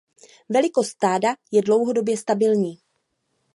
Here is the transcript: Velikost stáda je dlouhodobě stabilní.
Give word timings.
Velikost 0.49 0.87
stáda 0.89 1.35
je 1.51 1.61
dlouhodobě 1.61 2.17
stabilní. 2.17 2.77